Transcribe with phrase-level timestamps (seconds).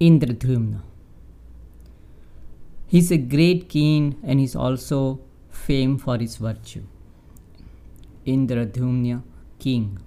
[0.00, 0.82] Indradyumna.
[2.88, 5.20] He's a great king and he's also
[5.50, 6.82] famed for his virtue.
[8.26, 9.22] Indradhyumna,
[9.60, 10.00] king.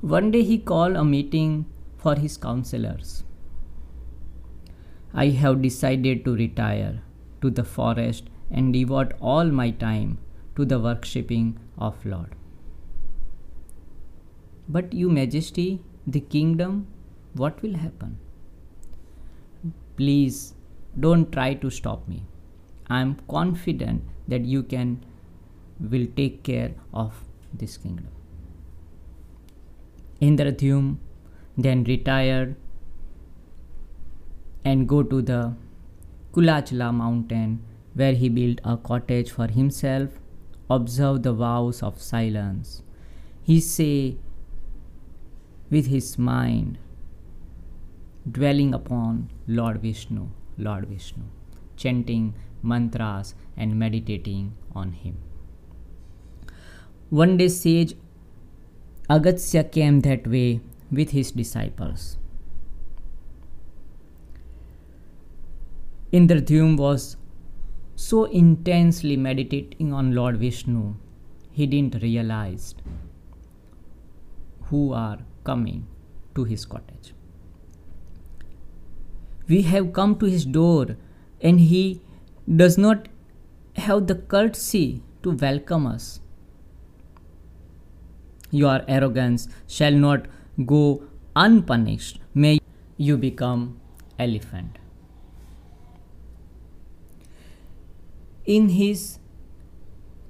[0.00, 1.66] One day he called a meeting
[1.98, 3.24] for his counselors.
[5.12, 7.02] I have decided to retire
[7.42, 10.16] to the forest and devote all my time
[10.56, 12.34] to the worshipping of Lord.
[14.66, 16.86] But you majesty, the kingdom,
[17.38, 18.18] what will happen?
[19.96, 20.54] Please
[20.98, 22.22] don't try to stop me.
[22.88, 25.04] I am confident that you can
[25.80, 28.08] will take care of this kingdom.
[30.20, 30.96] Indradyum
[31.56, 32.56] then retired
[34.64, 35.54] and go to the
[36.32, 37.62] Kulachala mountain
[37.94, 40.18] where he built a cottage for himself,
[40.70, 42.82] observe the vows of silence.
[43.42, 44.16] He say
[45.70, 46.78] with his mind,
[48.32, 51.22] dwelling upon Lord Vishnu, Lord Vishnu,
[51.76, 55.16] chanting mantras and meditating on him.
[57.10, 57.94] One day, sage
[59.08, 62.18] Agastya came that way with his disciples.
[66.12, 67.16] Indradyum was
[67.94, 70.94] so intensely meditating on Lord Vishnu,
[71.50, 72.74] he didn't realize
[74.66, 75.86] who are coming
[76.34, 77.14] to his cottage.
[79.48, 80.96] We have come to his door,
[81.40, 82.00] and he
[82.62, 83.08] does not
[83.76, 86.20] have the courtesy to welcome us.
[88.50, 90.26] Your arrogance shall not
[90.66, 91.02] go
[91.36, 92.20] unpunished.
[92.34, 92.58] May
[92.96, 93.80] you become
[94.18, 94.78] elephant.
[98.44, 99.18] In his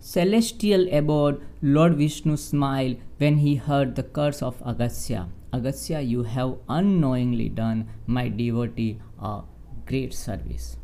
[0.00, 5.28] celestial abode, Lord Vishnu smiled when he heard the curse of Agastya.
[5.52, 9.41] Agastya, you have unknowingly done my devotee a
[9.86, 10.77] great service.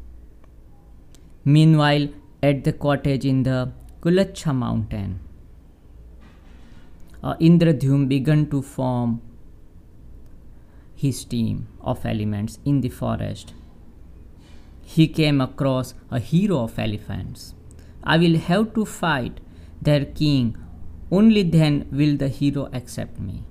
[1.45, 2.09] Meanwhile,
[2.43, 5.21] at the cottage in the Kulacha mountain,
[7.23, 9.21] uh, Indradyum began to form
[10.95, 13.53] his team of elements in the forest.
[14.83, 17.55] He came across a hero of elephants.
[18.03, 19.41] I will have to fight
[19.81, 20.57] their king,
[21.11, 23.45] only then will the hero accept me.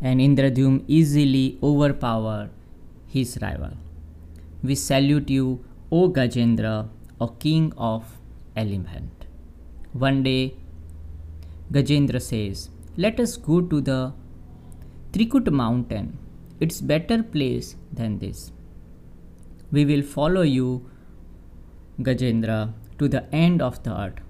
[0.00, 2.50] And Indradyum easily overpowered
[3.06, 3.72] his rival.
[4.62, 6.88] We salute you, O Gajendra,
[7.20, 8.04] O king of
[8.56, 9.26] elephant.
[9.92, 10.54] One day,
[11.72, 14.12] Gajendra says, Let us go to the
[15.12, 16.18] Trikut mountain.
[16.60, 18.52] It's better place than this.
[19.72, 20.88] We will follow you,
[22.00, 24.20] Gajendra, to the end of the earth.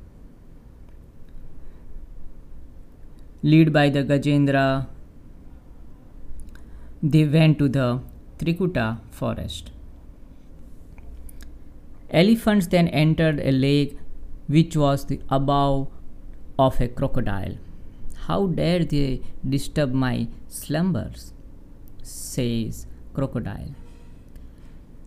[3.43, 4.89] Lead by the Gajendra,
[7.03, 8.00] they went to the
[8.38, 9.70] Trikuta forest.
[12.10, 13.98] Elephants then entered a lake
[14.47, 15.88] which was the above
[16.59, 17.56] of a crocodile.
[18.26, 21.32] How dare they disturb my slumbers?
[22.03, 23.75] says crocodile.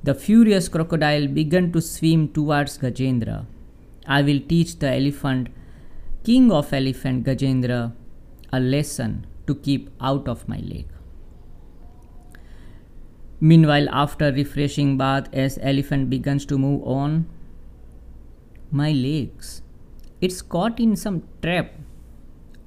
[0.03, 3.45] The furious crocodile began to swim towards Gajendra.
[4.05, 5.49] I will teach the elephant,
[6.23, 7.93] king of elephant Gajendra,
[8.53, 10.87] a lesson to keep out of my lake.
[13.41, 17.25] Meanwhile, after refreshing bath, as elephant begins to move on,
[18.71, 19.63] my legs
[20.21, 21.73] it's caught in some trap.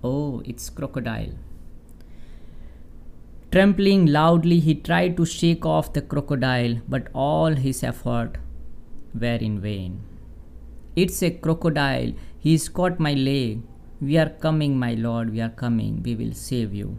[0.02, 1.34] Oh, it's crocodile.
[3.52, 8.38] Trembling loudly, he tried to shake off the crocodile, but all his effort
[9.14, 10.00] were in vain.
[10.96, 12.12] It's a crocodile.
[12.40, 13.62] He's caught my leg.
[14.00, 15.30] We are coming, my lord.
[15.30, 16.02] We are coming.
[16.02, 16.98] We will save you.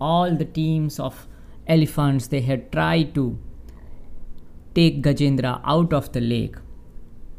[0.00, 1.28] All the teams of
[1.66, 3.38] elephants they had tried to
[4.74, 6.56] take Gajendra out of the lake,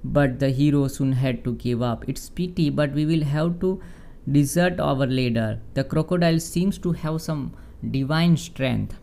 [0.03, 2.07] but the hero soon had to give up.
[2.07, 3.81] It's pity, but we will have to
[4.31, 5.59] desert our leader.
[5.73, 7.53] The crocodile seems to have some
[7.91, 8.97] divine strength.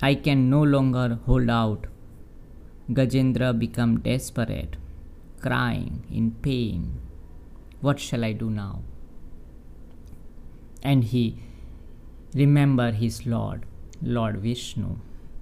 [0.00, 1.86] I can no longer hold out.
[2.90, 4.76] Gajendra became desperate,
[5.40, 7.00] crying in pain.
[7.80, 8.82] What shall I do now?
[10.82, 11.38] And he
[12.34, 13.64] remembered his Lord,
[14.02, 14.96] Lord Vishnu.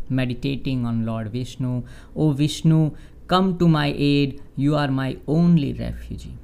[0.09, 1.85] Meditating on Lord Vishnu,
[2.17, 2.93] O Vishnu,
[3.31, 6.37] Come to my aid, you are my only refugee.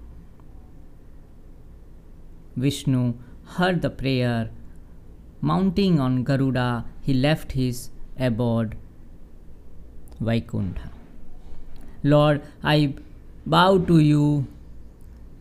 [2.54, 3.14] Vishnu
[3.54, 4.50] heard the prayer.
[5.40, 8.76] Mounting on Garuda, he left his abode,
[10.20, 10.92] Vaikuntha.
[12.04, 12.94] Lord, I
[13.44, 14.46] bow to you,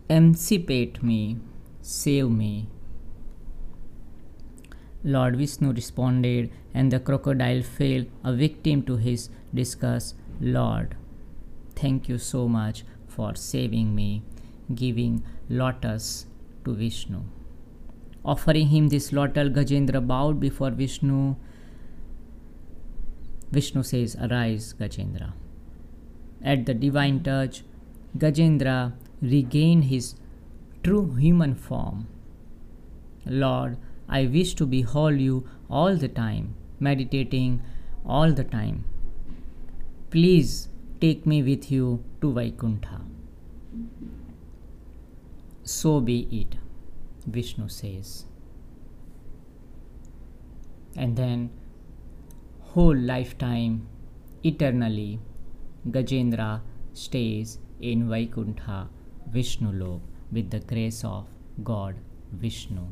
[0.08, 1.38] emancipate me,
[1.80, 2.66] save me.
[5.06, 10.16] Lord Vishnu responded, and the crocodile fell a victim to his disgust.
[10.40, 10.96] Lord,
[11.76, 14.24] thank you so much for saving me,
[14.74, 16.26] giving lotus
[16.64, 17.22] to Vishnu.
[18.24, 21.36] Offering him this lotus, Gajendra bowed before Vishnu.
[23.52, 25.32] Vishnu says, Arise, Gajendra.
[26.42, 27.62] At the divine touch,
[28.18, 30.16] Gajendra regained his
[30.82, 32.08] true human form.
[33.24, 37.62] Lord, I wish to behold you all the time, meditating
[38.04, 38.84] all the time.
[40.10, 40.68] Please
[41.00, 43.00] take me with you to Vaikuntha.
[45.64, 46.56] So be it,
[47.26, 48.26] Vishnu says.
[50.96, 51.50] And then,
[52.60, 53.88] whole lifetime,
[54.44, 55.18] eternally,
[55.90, 56.62] Gajendra
[56.94, 58.88] stays in Vaikuntha,
[59.28, 60.00] Vishnu Lok,
[60.30, 61.26] with the grace of
[61.64, 61.96] God
[62.32, 62.86] Vishnu.